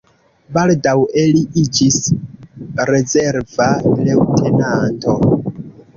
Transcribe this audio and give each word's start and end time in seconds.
Baldaŭe 0.55 1.25
li 1.35 1.41
iĝis 1.65 1.99
rezerva 2.93 3.69
leŭtenanto. 4.09 5.19